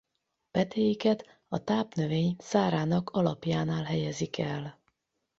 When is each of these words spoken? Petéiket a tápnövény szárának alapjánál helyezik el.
Petéiket 0.51 1.25
a 1.47 1.63
tápnövény 1.63 2.35
szárának 2.39 3.09
alapjánál 3.09 3.83
helyezik 3.83 4.37
el. 4.37 4.79